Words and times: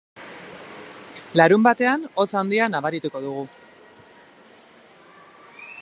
Larunbatean, 1.41 2.07
hotz 2.23 2.27
handia 2.41 2.71
nabarituko 2.77 3.21
dugu. 3.27 3.45